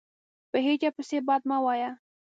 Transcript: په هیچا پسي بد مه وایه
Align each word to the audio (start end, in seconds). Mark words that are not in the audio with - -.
په 0.51 0.57
هیچا 0.65 0.89
پسي 0.95 1.17
بد 1.27 1.41
مه 1.49 1.57
وایه 1.63 1.91